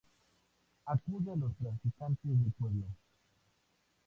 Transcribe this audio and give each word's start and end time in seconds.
Acude 0.87 1.29
a 1.31 1.35
los 1.35 1.55
traficantes 1.57 2.23
del 2.23 2.51
pueblo. 2.53 2.85